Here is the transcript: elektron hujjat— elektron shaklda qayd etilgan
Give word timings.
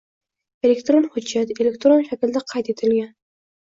elektron 0.69 1.05
hujjat— 1.17 1.53
elektron 1.67 2.05
shaklda 2.11 2.47
qayd 2.57 2.77
etilgan 2.79 3.19